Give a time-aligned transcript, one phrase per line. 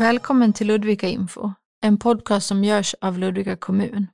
[0.00, 1.52] Välkommen till Ludvika Info,
[1.84, 4.06] en podcast som görs av Ludvika kommun.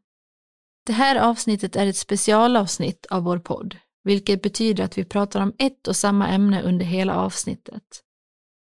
[0.86, 5.52] Det här avsnittet är ett specialavsnitt av vår podd, vilket betyder att vi pratar om
[5.58, 7.82] ett och samma ämne under hela avsnittet.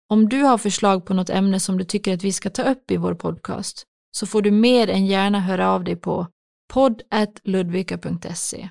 [0.09, 2.91] Om du har förslag på något ämne som du tycker att vi ska ta upp
[2.91, 6.27] i vår podcast så får du mer än gärna höra av dig på
[6.73, 8.69] podd.ludvika.se.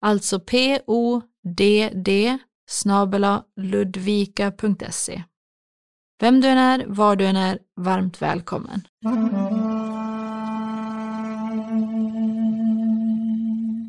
[0.00, 2.38] Alltså p-o-d-d
[2.68, 5.24] snabela ludvika.se.
[6.18, 8.80] Vem du än är, var du än är, varmt välkommen.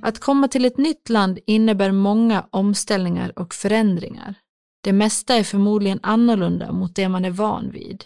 [0.02, 4.36] Att komma till ett nytt land innebär många omställningar och förändringar.
[4.84, 8.06] Det mesta är förmodligen annorlunda mot det man är van vid.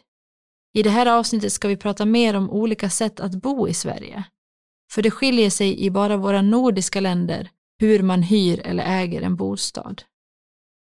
[0.74, 4.24] I det här avsnittet ska vi prata mer om olika sätt att bo i Sverige.
[4.92, 7.50] För det skiljer sig i bara våra nordiska länder
[7.80, 10.04] hur man hyr eller äger en bostad.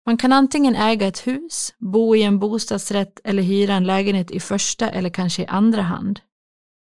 [0.06, 4.40] Man kan antingen äga ett hus, bo i en bostadsrätt eller hyra en lägenhet i
[4.40, 6.20] första eller kanske i andra hand.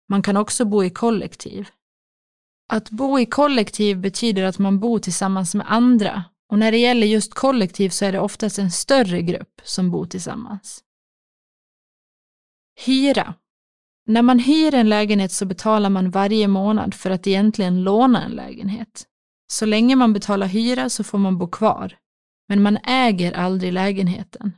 [0.10, 1.70] Man kan också bo i kollektiv.
[2.74, 7.08] Att bo i kollektiv betyder att man bor tillsammans med andra och när det gäller
[7.08, 10.84] just kollektiv så är det oftast en större grupp som bor tillsammans.
[12.86, 13.34] Hyra.
[14.08, 18.32] När man hyr en lägenhet så betalar man varje månad för att egentligen låna en
[18.32, 19.08] lägenhet.
[19.48, 21.98] Så länge man betalar hyra så får man bo kvar,
[22.48, 24.52] men man äger aldrig lägenheten.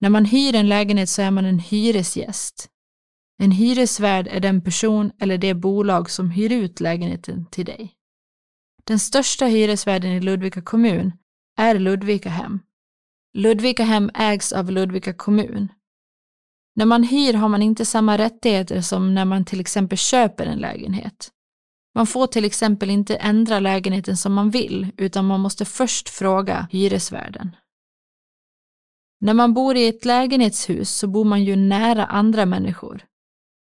[0.00, 2.68] När man hyr en lägenhet så är man en hyresgäst.
[3.38, 7.94] En hyresvärd är den person eller det bolag som hyr ut lägenheten till dig.
[8.84, 11.12] Den största hyresvärden i Ludvika kommun
[11.58, 12.60] är Ludvika hem.
[13.34, 15.68] Ludvika hem ägs av Ludvika kommun.
[16.74, 20.58] När man hyr har man inte samma rättigheter som när man till exempel köper en
[20.58, 21.30] lägenhet.
[21.94, 26.68] Man får till exempel inte ändra lägenheten som man vill, utan man måste först fråga
[26.70, 27.56] hyresvärden.
[29.20, 33.04] När man bor i ett lägenhetshus så bor man ju nära andra människor.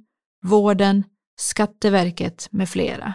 [0.46, 1.04] vården,
[1.40, 3.14] Skatteverket med flera.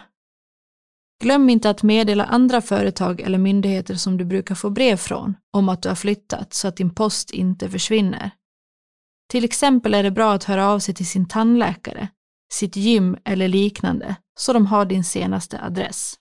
[1.23, 5.69] Glöm inte att meddela andra företag eller myndigheter som du brukar få brev från om
[5.69, 8.31] att du har flyttat så att din post inte försvinner.
[9.29, 12.09] Till exempel är det bra att höra av sig till sin tandläkare
[12.55, 16.15] sitt gym eller liknande så de har din senaste adress.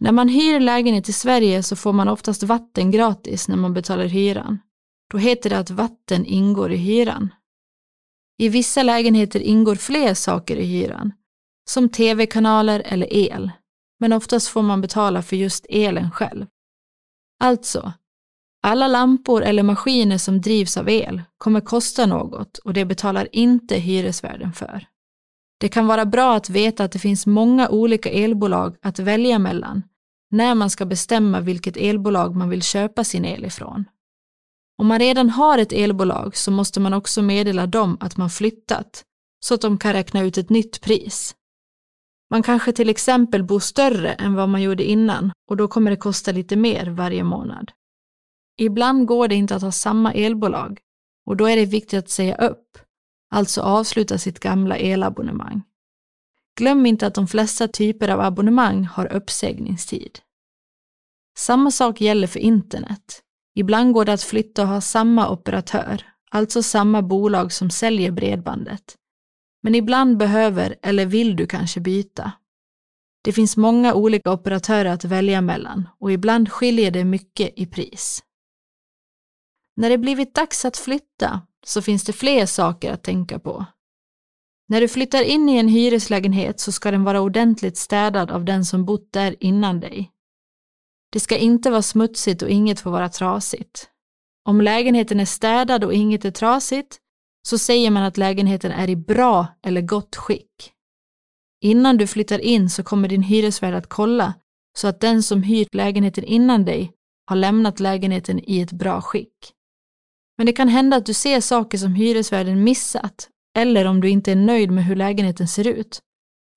[0.00, 4.04] När man hyr lägenhet i Sverige så får man oftast vatten gratis när man betalar
[4.04, 4.58] hyran.
[5.10, 7.34] Då heter det att vatten ingår i hyran.
[8.38, 11.12] I vissa lägenheter ingår fler saker i hyran,
[11.70, 13.50] som tv-kanaler eller el,
[14.00, 16.46] men oftast får man betala för just elen själv.
[17.40, 17.92] Alltså,
[18.62, 23.76] alla lampor eller maskiner som drivs av el kommer kosta något och det betalar inte
[23.76, 24.86] hyresvärden för.
[25.60, 29.82] Det kan vara bra att veta att det finns många olika elbolag att välja mellan
[30.30, 33.84] när man ska bestämma vilket elbolag man vill köpa sin el ifrån.
[34.78, 39.04] Om man redan har ett elbolag så måste man också meddela dem att man flyttat
[39.44, 41.34] så att de kan räkna ut ett nytt pris.
[42.30, 45.96] Man kanske till exempel bor större än vad man gjorde innan och då kommer det
[45.96, 47.72] kosta lite mer varje månad.
[48.58, 50.80] Ibland går det inte att ha samma elbolag
[51.26, 52.78] och då är det viktigt att säga upp
[53.30, 55.62] alltså avsluta sitt gamla elabonnemang.
[56.58, 60.18] Glöm inte att de flesta typer av abonnemang har uppsägningstid.
[61.38, 63.22] Samma sak gäller för internet.
[63.54, 68.96] Ibland går det att flytta och ha samma operatör, alltså samma bolag som säljer bredbandet.
[69.62, 72.32] Men ibland behöver eller vill du kanske byta.
[73.24, 78.22] Det finns många olika operatörer att välja mellan och ibland skiljer det mycket i pris.
[79.76, 83.66] När det blivit dags att flytta så finns det fler saker att tänka på.
[84.68, 88.64] När du flyttar in i en hyreslägenhet så ska den vara ordentligt städad av den
[88.64, 90.10] som bott där innan dig.
[91.12, 93.88] Det ska inte vara smutsigt och inget får vara trasigt.
[94.44, 96.98] Om lägenheten är städad och inget är trasigt
[97.48, 100.72] så säger man att lägenheten är i bra eller gott skick.
[101.60, 104.34] Innan du flyttar in så kommer din hyresvärd att kolla
[104.78, 106.92] så att den som hyrt lägenheten innan dig
[107.26, 109.54] har lämnat lägenheten i ett bra skick.
[110.40, 114.32] Men det kan hända att du ser saker som hyresvärden missat eller om du inte
[114.32, 116.00] är nöjd med hur lägenheten ser ut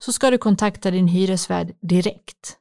[0.04, 2.56] så ska du kontakta din hyresvärd direkt.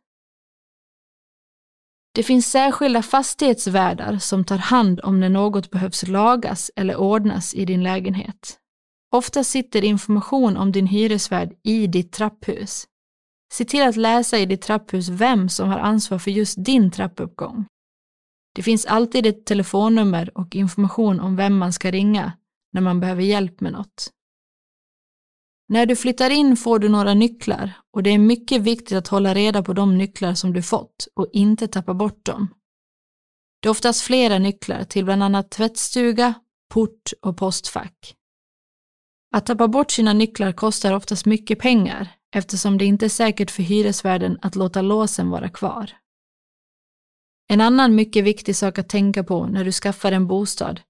[2.15, 7.65] Det finns särskilda fastighetsvärdar som tar hand om när något behövs lagas eller ordnas i
[7.65, 8.57] din lägenhet.
[9.11, 12.85] Ofta sitter information om din hyresvärd i ditt trapphus.
[13.53, 17.65] Se till att läsa i ditt trapphus vem som har ansvar för just din trappuppgång.
[18.53, 22.31] Det finns alltid ett telefonnummer och information om vem man ska ringa
[22.73, 24.11] när man behöver hjälp med något.
[25.69, 29.33] När du flyttar in får du några nycklar och det är mycket viktigt att hålla
[29.33, 32.47] reda på de nycklar som du fått och inte tappa bort dem.
[33.61, 36.33] Det är oftast flera nycklar till bland annat tvättstuga,
[36.73, 38.15] port och postfack.
[39.35, 43.63] Att tappa bort sina nycklar kostar oftast mycket pengar eftersom det inte är säkert för
[43.63, 45.91] hyresvärden att låta låsen vara kvar.
[47.53, 50.81] En annan mycket viktig sak att tänka på när du skaffar en bostad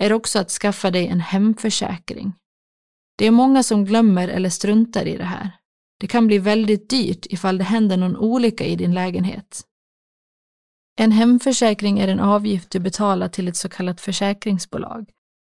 [0.00, 2.32] är också att skaffa dig en hemförsäkring.
[3.18, 5.50] Det är många som glömmer eller struntar i det här.
[6.00, 9.62] Det kan bli väldigt dyrt ifall det händer någon olycka i din lägenhet.
[10.96, 15.10] En hemförsäkring är en avgift du betalar till ett så kallat försäkringsbolag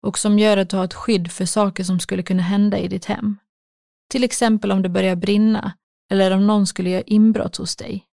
[0.06, 2.88] och som gör att du har ett skydd för saker som skulle kunna hända i
[2.88, 3.38] ditt hem.
[4.10, 5.74] Till exempel om det börjar brinna
[6.12, 8.08] eller om någon skulle göra inbrott hos dig.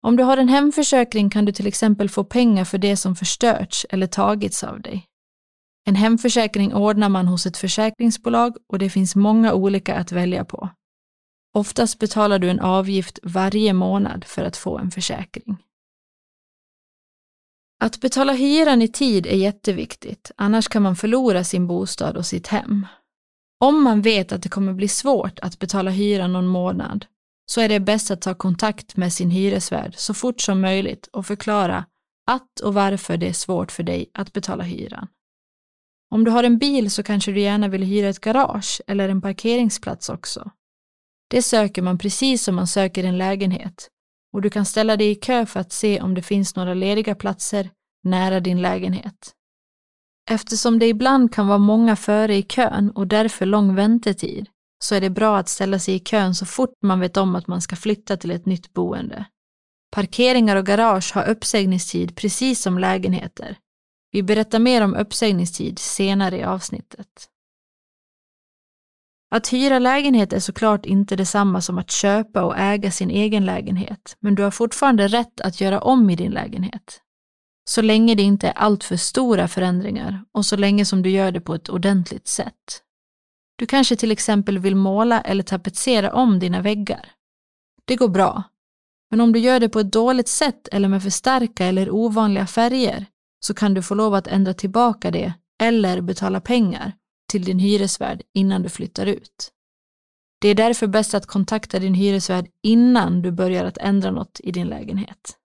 [0.00, 3.86] Om du har en hemförsäkring kan du till exempel få pengar för det som förstörts
[3.90, 5.06] eller tagits av dig.
[5.88, 10.68] En hemförsäkring ordnar man hos ett försäkringsbolag och det finns många olika att välja på.
[11.54, 15.56] Oftast betalar du en avgift varje månad för att få en försäkring.
[17.80, 22.46] Att betala hyran i tid är jätteviktigt, annars kan man förlora sin bostad och sitt
[22.46, 22.86] hem.
[23.60, 27.06] Om man vet att det kommer bli svårt att betala hyran någon månad
[27.50, 31.26] så är det bäst att ta kontakt med sin hyresvärd så fort som möjligt och
[31.26, 31.84] förklara
[32.26, 35.08] att och varför det är svårt för dig att betala hyran.
[36.10, 39.20] Om du har en bil så kanske du gärna vill hyra ett garage eller en
[39.20, 40.50] parkeringsplats också.
[41.30, 43.88] Det söker man precis som man söker en lägenhet
[44.32, 47.14] och du kan ställa dig i kö för att se om det finns några lediga
[47.14, 47.70] platser
[48.04, 49.34] nära din lägenhet.
[50.30, 54.48] Eftersom det ibland kan vara många före i kön och därför lång väntetid
[54.78, 57.46] så är det bra att ställa sig i kön så fort man vet om att
[57.46, 59.24] man ska flytta till ett nytt boende.
[59.90, 63.56] Parkeringar och garage har uppsägningstid precis som lägenheter.
[64.10, 67.28] Vi berättar mer om uppsägningstid senare i avsnittet.
[69.30, 74.16] Att hyra lägenhet är såklart inte detsamma som att köpa och äga sin egen lägenhet,
[74.20, 77.00] men du har fortfarande rätt att göra om i din lägenhet.
[77.64, 81.40] Så länge det inte är alltför stora förändringar och så länge som du gör det
[81.40, 82.82] på ett ordentligt sätt.
[83.58, 87.10] Du kanske till exempel vill måla eller tapetsera om dina väggar.
[87.84, 88.42] Det går bra.
[89.10, 92.46] Men om du gör det på ett dåligt sätt eller med för starka eller ovanliga
[92.46, 93.06] färger
[93.40, 95.32] så kan du få lov att ändra tillbaka det
[95.62, 96.92] eller betala pengar
[97.30, 99.52] till din hyresvärd innan du flyttar ut.
[100.40, 104.52] Det är därför bäst att kontakta din hyresvärd innan du börjar att ändra något i
[104.52, 105.36] din lägenhet.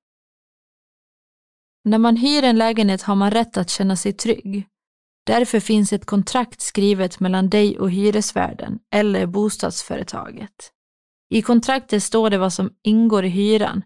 [1.83, 4.67] När man hyr en lägenhet har man rätt att känna sig trygg.
[5.25, 10.71] Därför finns ett kontrakt skrivet mellan dig och hyresvärden eller bostadsföretaget.
[11.29, 13.81] I kontraktet står det vad som ingår i hyran,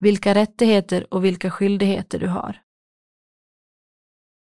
[0.00, 2.60] vilka rättigheter och vilka skyldigheter du har.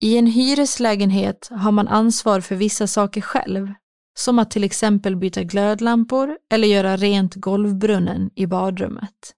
[0.03, 3.73] I en hyreslägenhet har man ansvar för vissa saker själv,
[4.17, 9.35] som att till exempel byta glödlampor eller göra rent golvbrunnen i badrummet.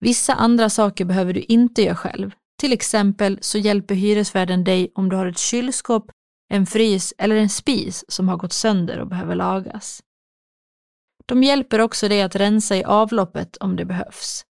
[0.00, 2.30] Vissa andra saker behöver du inte göra själv.
[2.62, 6.10] Till exempel så hjälper hyresvärden dig om du har ett kylskåp,
[6.48, 10.02] en frys eller en spis som har gått sönder och behöver lagas.
[11.26, 14.44] De hjälper också dig att rensa i avloppet om det behövs.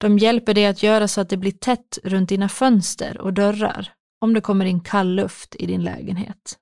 [0.00, 3.92] De hjälper dig att göra så att det blir tätt runt dina fönster och dörrar
[4.20, 6.58] om det kommer in kall luft i din lägenhet.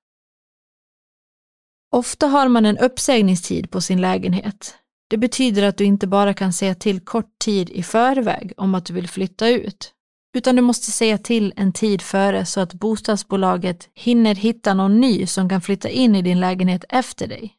[1.93, 4.75] Ofta har man en uppsägningstid på sin lägenhet.
[5.09, 8.87] Det betyder att du inte bara kan säga till kort tid i förväg om att
[8.87, 9.95] du vill flytta ut,
[10.35, 15.27] utan du måste säga till en tid före så att bostadsbolaget hinner hitta någon ny
[15.27, 17.57] som kan flytta in i din lägenhet efter dig.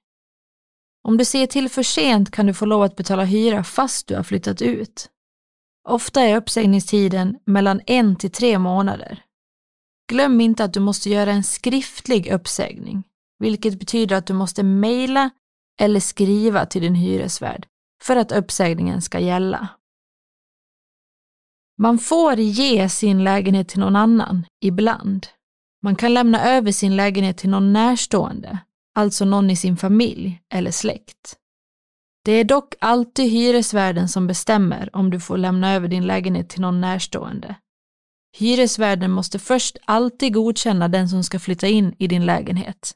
[1.03, 4.15] Om du säger till för sent kan du få lov att betala hyra fast du
[4.15, 5.09] har flyttat ut.
[5.89, 9.23] Ofta är uppsägningstiden mellan en till tre månader.
[10.11, 13.03] Glöm inte att du måste göra en skriftlig uppsägning,
[13.39, 15.29] vilket betyder att du måste mejla
[15.79, 17.65] eller skriva till din hyresvärd
[18.03, 19.67] för att uppsägningen ska gälla.
[21.81, 25.27] Man får ge sin lägenhet till någon annan, ibland.
[25.83, 28.59] Man kan lämna över sin lägenhet till någon närstående,
[28.95, 31.37] alltså någon i sin familj eller släkt.
[32.25, 36.61] Det är dock alltid hyresvärden som bestämmer om du får lämna över din lägenhet till
[36.61, 37.55] någon närstående.
[38.37, 42.91] Hyresvärden måste först alltid godkänna den som ska flytta in i din lägenhet.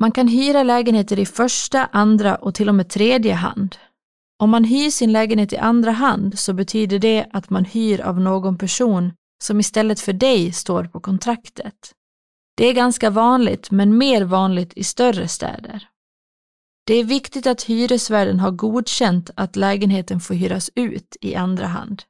[0.00, 3.76] Man kan hyra lägenheter i första, andra och till och med tredje hand.
[4.40, 8.20] Om man hyr sin lägenhet i andra hand så betyder det att man hyr av
[8.20, 11.92] någon person som istället för dig står på kontraktet.
[12.56, 15.88] Det är ganska vanligt, men mer vanligt i större städer.
[16.86, 22.02] Det är viktigt att hyresvärden har godkänt att lägenheten får hyras ut i andra hand.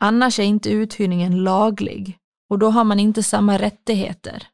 [0.00, 2.18] Annars är inte uthyrningen laglig
[2.50, 4.46] och då har man inte samma rättigheter.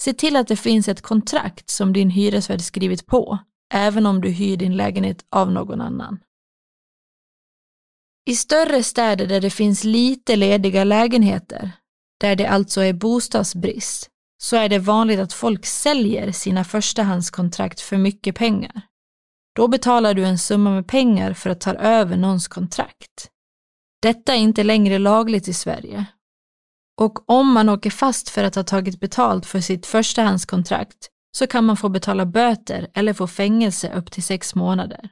[0.00, 3.38] Se till att det finns ett kontrakt som din hyresvärd skrivit på,
[3.74, 6.18] även om du hyr din lägenhet av någon annan.
[8.28, 11.72] I större städer där det finns lite lediga lägenheter,
[12.20, 14.10] där det alltså är bostadsbrist,
[14.42, 18.82] så är det vanligt att folk säljer sina förstahandskontrakt för mycket pengar.
[19.56, 23.30] Då betalar du en summa med pengar för att ta över någons kontrakt.
[24.02, 26.06] Detta är inte längre lagligt i Sverige.
[27.00, 31.64] Och om man åker fast för att ha tagit betalt för sitt förstahandskontrakt så kan
[31.64, 35.10] man få betala böter eller få fängelse upp till sex månader.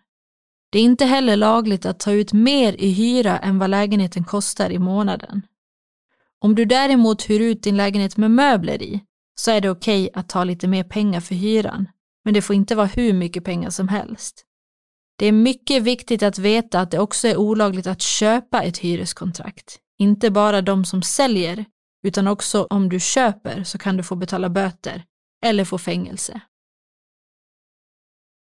[0.75, 4.71] Det är inte heller lagligt att ta ut mer i hyra än vad lägenheten kostar
[4.71, 5.43] i månaden.
[6.41, 9.05] Om du däremot hyr ut din lägenhet med möbler i
[9.35, 11.89] så är det okej okay att ta lite mer pengar för hyran,
[12.25, 14.45] men det får inte vara hur mycket pengar som helst.
[15.19, 19.79] Det är mycket viktigt att veta att det också är olagligt att köpa ett hyreskontrakt.
[19.99, 21.65] Inte bara de som säljer,
[22.03, 25.05] utan också om du köper så kan du få betala böter
[25.45, 26.41] eller få fängelse.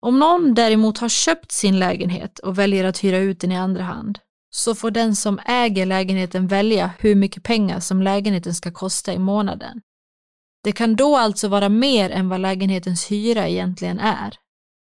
[0.00, 3.82] Om någon däremot har köpt sin lägenhet och väljer att hyra ut den i andra
[3.82, 4.18] hand,
[4.50, 9.18] så får den som äger lägenheten välja hur mycket pengar som lägenheten ska kosta i
[9.18, 9.80] månaden.
[10.64, 14.34] Det kan då alltså vara mer än vad lägenhetens hyra egentligen är.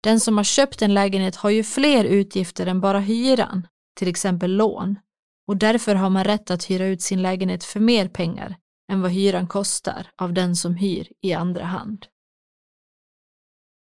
[0.04, 3.68] Den som har köpt en lägenhet har ju fler utgifter än bara hyran,
[4.00, 5.00] till exempel lån,
[5.48, 8.56] och därför har man rätt att hyra ut sin lägenhet för mer pengar
[8.92, 12.06] än vad hyran kostar av den som hyr i andra hand.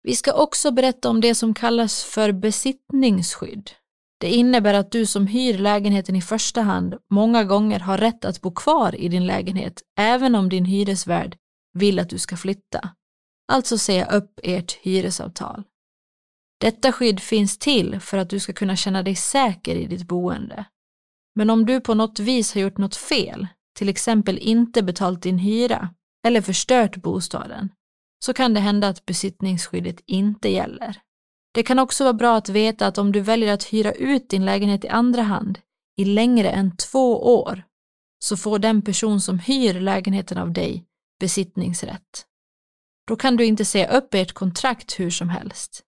[0.06, 3.70] Vi ska också berätta om det som kallas för besittningsskydd.
[4.20, 8.40] Det innebär att du som hyr lägenheten i första hand många gånger har rätt att
[8.40, 11.37] bo kvar i din lägenhet även om din hyresvärd
[11.78, 12.88] vill att du ska flytta.
[13.52, 15.62] Alltså säga upp ert hyresavtal.
[16.61, 20.64] Detta skydd finns till för att du ska kunna känna dig säker i ditt boende.
[21.34, 23.46] Men om du på något vis har gjort något fel,
[23.78, 25.94] till exempel inte betalt din hyra
[26.26, 27.68] eller förstört bostaden,
[28.25, 31.00] så kan det hända att besittningsskyddet inte gäller.
[31.54, 34.45] Det kan också vara bra att veta att om du väljer att hyra ut din
[34.45, 35.59] lägenhet i andra hand
[35.97, 37.62] i längre än två år
[38.19, 40.85] så får den person som hyr lägenheten av dig
[41.21, 42.26] besittningsrätt.
[43.07, 45.83] Då kan du inte säga upp ert kontrakt hur som helst.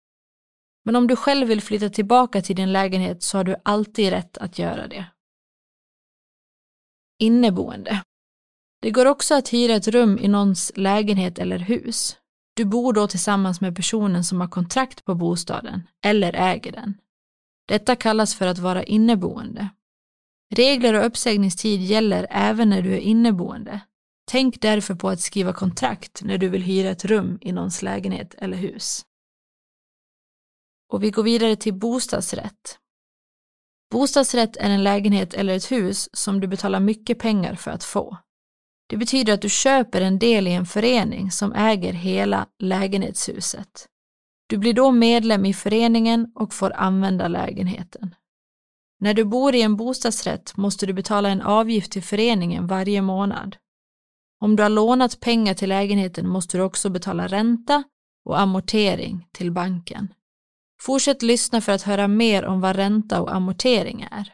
[0.84, 4.38] Men om du själv vill flytta tillbaka till din lägenhet så har du alltid rätt
[4.38, 5.06] att göra det.
[7.18, 8.02] Inneboende.
[8.82, 12.16] Det går också att hyra ett rum i någons lägenhet eller hus.
[12.56, 16.94] Du bor då tillsammans med personen som har kontrakt på bostaden eller äger den.
[17.68, 19.68] Detta kallas för att vara inneboende.
[20.54, 23.80] Regler och uppsägningstid gäller även när du är inneboende.
[24.26, 28.34] Tänk därför på att skriva kontrakt när du vill hyra ett rum i någons lägenhet
[28.38, 29.06] eller hus.
[30.92, 32.78] Och vi går vidare till bostadsrätt.
[33.90, 38.18] Bostadsrätt är en lägenhet eller ett hus som du betalar mycket pengar för att få.
[38.86, 43.88] Det betyder att du köper en del i en förening som äger hela lägenhetshuset.
[44.48, 48.14] Du blir då medlem i föreningen och får använda lägenheten.
[49.00, 53.56] När du bor i en bostadsrätt måste du betala en avgift till föreningen varje månad.
[54.40, 57.84] Om du har lånat pengar till lägenheten måste du också betala ränta
[58.24, 60.08] och amortering till banken.
[60.80, 64.32] Fortsätt lyssna för att höra mer om vad ränta och amortering är.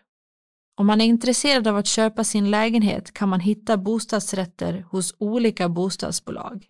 [0.82, 5.68] Om man är intresserad av att köpa sin lägenhet kan man hitta bostadsrätter hos olika
[5.68, 6.66] bostadsbolag.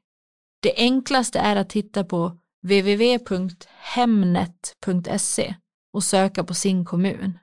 [0.63, 5.55] Det enklaste är att titta på www.hemnet.se
[5.93, 7.39] och söka på sin kommun.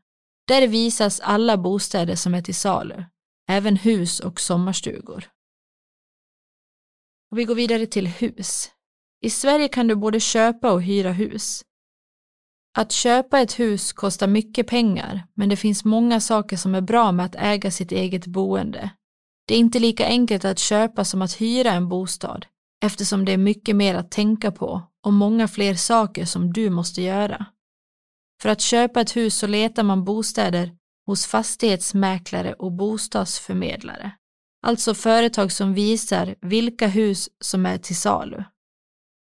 [0.47, 3.03] Där visas alla bostäder som är till salu,
[3.47, 5.29] även hus och sommarstugor.
[7.31, 8.71] Och vi går vidare till hus.
[9.21, 11.65] I Sverige kan du både köpa och hyra hus.
[12.77, 17.11] Att köpa ett hus kostar mycket pengar, men det finns många saker som är bra
[17.11, 18.89] med att äga sitt eget boende.
[19.47, 22.45] Det är inte lika enkelt att köpa som att hyra en bostad,
[22.83, 27.01] eftersom det är mycket mer att tänka på och många fler saker som du måste
[27.01, 27.45] göra.
[28.41, 34.11] För att köpa ett hus så letar man bostäder hos fastighetsmäklare och bostadsförmedlare.
[34.65, 38.43] alltså företag som visar vilka hus som är till salu.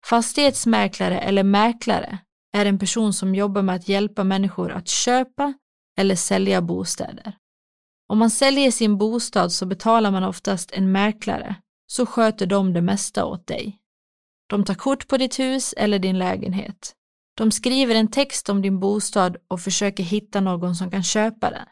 [0.06, 2.18] Fastighetsmäklare eller mäklare
[2.52, 5.54] är en person som jobbar med att hjälpa människor att köpa
[5.98, 7.36] eller sälja bostäder.
[8.08, 11.54] Om man säljer sin bostad så betalar man oftast en mäklare,
[11.86, 13.78] så sköter de det mesta åt dig.
[14.46, 16.94] De tar kort på ditt hus eller din lägenhet.
[17.36, 21.66] De skriver en text om din bostad och försöker hitta någon som kan köpa den.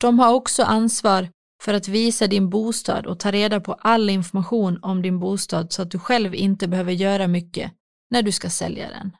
[0.00, 1.28] De har också ansvar
[1.62, 5.82] för att visa din bostad och ta reda på all information om din bostad så
[5.82, 7.72] att du själv inte behöver göra mycket
[8.10, 9.16] när du ska sälja den.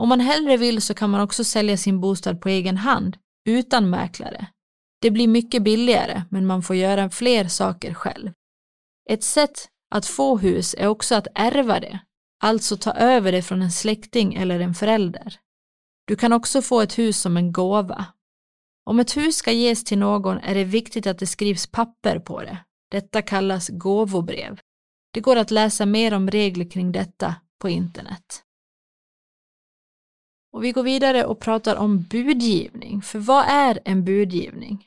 [0.00, 3.16] Om man hellre vill så kan man också sälja sin bostad på egen hand
[3.48, 4.46] utan mäklare.
[5.00, 8.32] Det blir mycket billigare men man får göra fler saker själv.
[9.10, 11.98] Ett sätt att få hus är också att ärva det,
[12.42, 15.40] alltså ta över det från en släkting eller en förälder.
[16.06, 18.06] Du kan också få ett hus som en gåva.
[18.84, 22.42] Om ett hus ska ges till någon är det viktigt att det skrivs papper på
[22.42, 22.58] det.
[22.90, 24.60] Detta kallas gåvobrev.
[25.12, 28.44] Det går att läsa mer om regler kring detta på internet.
[30.52, 34.86] Och vi går vidare och pratar om budgivning, för vad är en budgivning?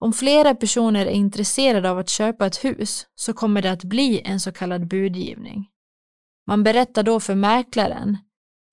[0.00, 4.20] Om flera personer är intresserade av att köpa ett hus så kommer det att bli
[4.24, 5.68] en så kallad budgivning.
[6.46, 8.18] Man berättar då för mäklaren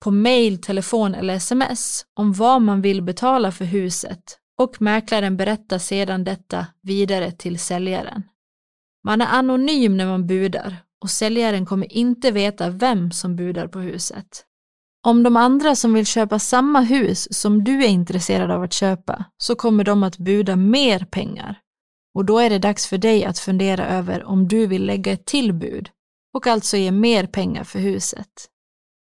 [0.04, 5.78] på mail, telefon eller sms om vad man vill betala för huset och mäklaren berättar
[5.78, 8.22] sedan detta vidare till säljaren.
[9.04, 13.78] Man är anonym när man budar och säljaren kommer inte veta vem som budar på
[13.78, 14.44] huset.
[15.06, 19.24] Om de andra som vill köpa samma hus som du är intresserad av att köpa
[19.38, 21.60] så kommer de att buda mer pengar.
[22.14, 25.26] Och då är det dags för dig att fundera över om du vill lägga ett
[25.26, 25.90] tillbud
[26.34, 28.48] och alltså ge mer pengar för huset.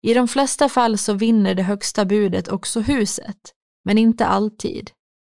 [0.02, 3.38] I de flesta fall så vinner det högsta budet också huset,
[3.84, 4.90] men inte alltid.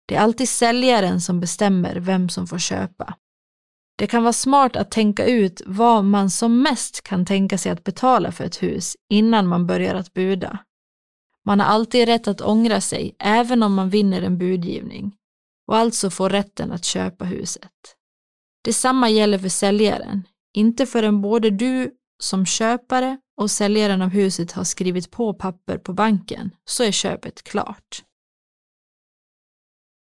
[0.08, 3.13] Det är alltid säljaren som bestämmer vem som får köpa.
[4.00, 7.84] Det kan vara smart att tänka ut vad man som mest kan tänka sig att
[7.84, 10.60] betala för ett hus innan man börjar att buda.
[11.46, 15.16] Man har alltid rätt att ångra sig även om man vinner en budgivning
[15.68, 17.72] och alltså får rätten att köpa huset.
[18.64, 21.92] Detsamma gäller för säljaren, inte förrän både du
[22.24, 27.44] som köpare och säljaren av huset har skrivit på papper på banken så är köpet
[27.44, 28.04] klart.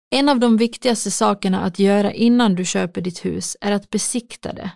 [0.09, 4.53] En av de viktigaste sakerna att göra innan du köper ditt hus är att besikta
[4.53, 4.71] det.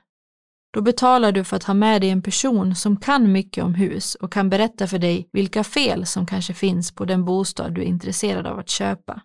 [0.73, 4.15] Då betalar du för att ha med dig en person som kan mycket om hus
[4.15, 7.85] och kan berätta för dig vilka fel som kanske finns på den bostad du är
[7.85, 9.21] intresserad av att köpa.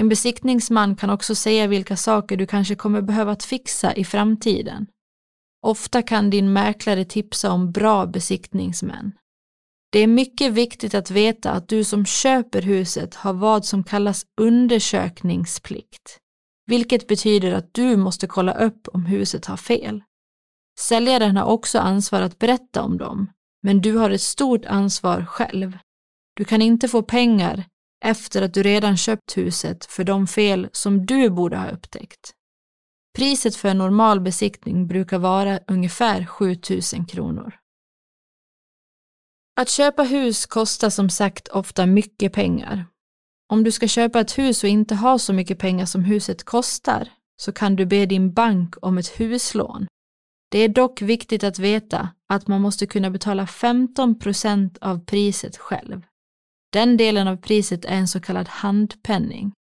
[0.00, 4.86] En besiktningsman kan också säga vilka saker du kanske kommer behöva att fixa i framtiden.
[5.62, 9.12] Ofta kan din mäklare tipsa om bra besiktningsmän.
[9.92, 14.26] Det är mycket viktigt att veta att du som köper huset har vad som kallas
[14.40, 16.18] undersökningsplikt,
[16.66, 20.02] vilket betyder att du måste kolla upp om huset har fel.
[20.80, 23.30] Säljaren har också ansvar att berätta om dem,
[23.62, 25.78] men du har ett stort ansvar själv.
[26.36, 27.64] Du kan inte få pengar
[28.04, 32.32] efter att du redan köpt huset för de fel som du borde ha upptäckt.
[33.16, 37.61] Priset för en normal besiktning brukar vara ungefär 7000 kronor.
[39.60, 42.86] Att köpa hus kostar som sagt ofta mycket pengar.
[43.48, 47.08] Om du ska köpa ett hus och inte har så mycket pengar som huset kostar
[47.42, 49.86] så kan du be din bank om ett huslån.
[50.50, 55.56] Det är dock viktigt att veta att man måste kunna betala 15 procent av priset
[55.56, 56.02] själv.
[56.72, 59.52] Den delen av priset är en så kallad handpenning.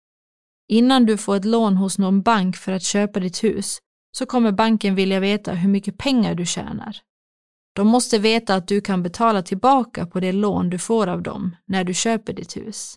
[0.69, 3.79] Innan du får ett lån hos någon bank för att köpa ditt hus
[4.17, 6.97] så kommer banken vilja veta hur mycket pengar du tjänar.
[7.73, 11.55] De måste veta att du kan betala tillbaka på det lån du får av dem
[11.65, 12.95] när du köper ditt hus.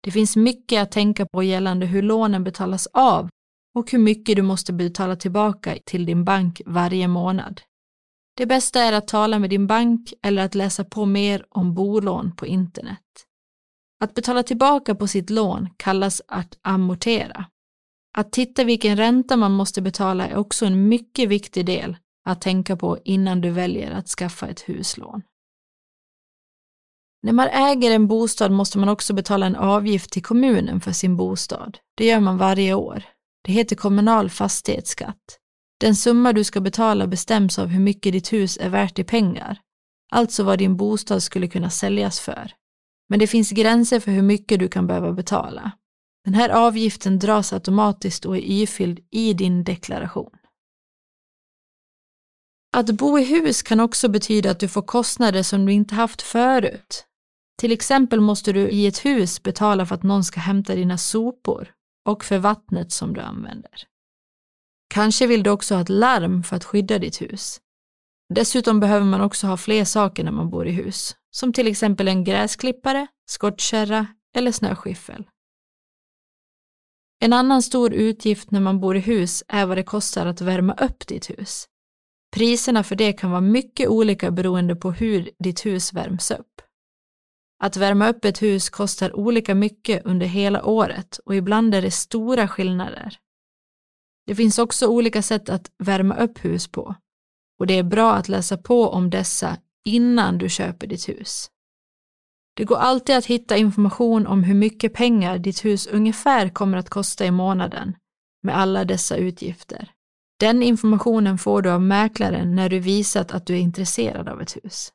[0.00, 3.28] Det finns mycket att tänka på gällande hur lånen betalas av
[3.74, 7.60] och hur mycket du måste betala tillbaka till din bank varje månad.
[8.36, 12.36] Det bästa är att tala med din bank eller att läsa på mer om bolån
[12.36, 12.98] på internet.
[14.00, 17.44] Att betala tillbaka på sitt lån kallas att amortera.
[18.18, 21.96] Att titta vilken ränta man måste betala är också en mycket viktig del
[22.28, 25.22] att tänka på innan du väljer att skaffa ett huslån.
[27.22, 31.16] När man äger en bostad måste man också betala en avgift till kommunen för sin
[31.16, 31.78] bostad.
[31.96, 33.02] Det gör man varje år.
[33.44, 35.38] Det heter kommunal fastighetsskatt.
[35.80, 39.60] Den summa du ska betala bestäms av hur mycket ditt hus är värt i pengar,
[40.10, 42.52] alltså vad din bostad skulle kunna säljas för.
[43.08, 45.72] Men det finns gränser för hur mycket du kan behöva betala.
[46.24, 50.37] Den här avgiften dras automatiskt och är ifylld i din deklaration.
[52.78, 56.22] Att bo i hus kan också betyda att du får kostnader som du inte haft
[56.22, 57.06] förut.
[57.60, 61.72] Till exempel måste du i ett hus betala för att någon ska hämta dina sopor
[62.08, 63.72] och för vattnet som du använder.
[64.94, 67.60] Kanske vill du också ha ett larm för att skydda ditt hus.
[68.34, 72.08] Dessutom behöver man också ha fler saker när man bor i hus, som till exempel
[72.08, 75.24] en gräsklippare, skottkärra eller snöskyffel.
[77.20, 80.74] En annan stor utgift när man bor i hus är vad det kostar att värma
[80.74, 81.68] upp ditt hus.
[82.30, 86.62] Priserna för det kan vara mycket olika beroende på hur ditt hus värms upp.
[87.62, 91.90] Att värma upp ett hus kostar olika mycket under hela året och ibland är det
[91.90, 93.18] stora skillnader.
[94.26, 96.94] Det finns också olika sätt att värma upp hus på
[97.58, 101.50] och det är bra att läsa på om dessa innan du köper ditt hus.
[102.54, 106.90] Det går alltid att hitta information om hur mycket pengar ditt hus ungefär kommer att
[106.90, 107.96] kosta i månaden
[108.42, 109.90] med alla dessa utgifter.
[110.40, 114.56] Den informationen får du av mäklaren när du visat att du är intresserad av ett
[114.56, 114.92] hus.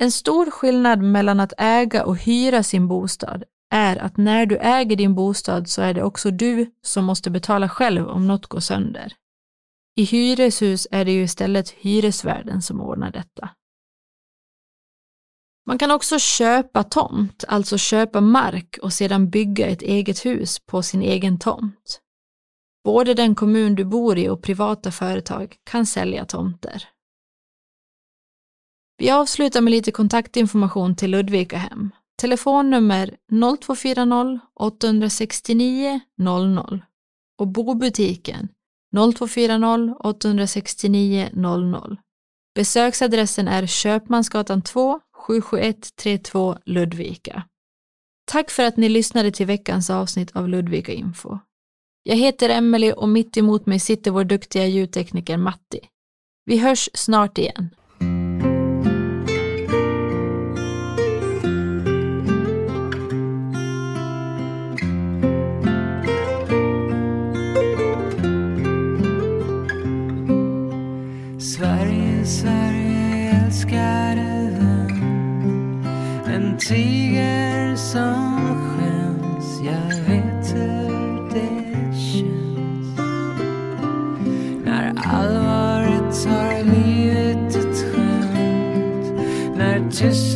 [0.00, 4.96] En stor skillnad mellan att äga och hyra sin bostad är att när du äger
[4.96, 9.12] din bostad så är det också du som måste betala själv om något går sönder.
[9.96, 13.50] I hyreshus är det ju istället hyresvärden som ordnar detta.
[15.66, 20.82] Man kan också köpa tomt, alltså köpa mark och sedan bygga ett eget hus på
[20.82, 22.00] sin egen tomt.
[22.84, 26.88] Både den kommun du bor i och privata företag kan sälja tomter.
[28.98, 31.90] Vi avslutar med lite kontaktinformation till Ludvikahem.
[32.16, 33.16] Telefonnummer
[33.60, 36.82] 0240 869 00
[37.38, 38.48] och bobutiken
[39.14, 41.96] 0240 869 00.
[42.54, 47.42] Besöksadressen är Köpmansgatan 2, 77132 Ludvika.
[48.24, 51.38] Tack för att ni lyssnade till veckans avsnitt av Ludvika Info.
[52.08, 55.80] Jag heter Emelie och mitt emot mig sitter vår duktiga ljudtekniker Matti.
[56.44, 57.70] Vi hörs snart igen.
[71.38, 75.86] Sverige, Sverige älskade vän
[76.26, 80.07] En tiger som skäms Jag
[90.00, 90.27] När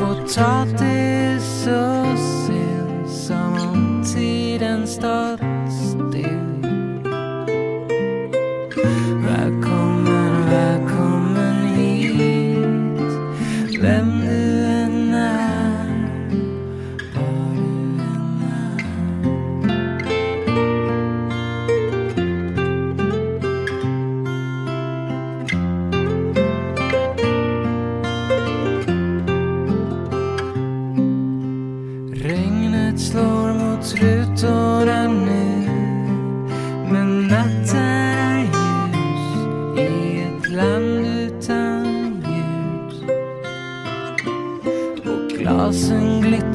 [0.00, 5.47] potatis och sill som om tiden stått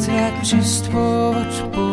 [0.08, 1.92] that just watch